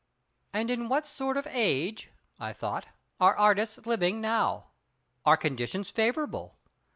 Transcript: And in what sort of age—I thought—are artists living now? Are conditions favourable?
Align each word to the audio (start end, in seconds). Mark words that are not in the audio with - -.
And 0.51 0.71
in 0.71 0.89
what 0.89 1.05
sort 1.05 1.37
of 1.37 1.45
age—I 1.51 2.53
thought—are 2.53 3.37
artists 3.37 3.85
living 3.85 4.19
now? 4.19 4.69
Are 5.27 5.37
conditions 5.37 5.91
favourable? 5.91 6.57